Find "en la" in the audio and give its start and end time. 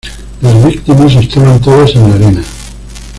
1.93-2.15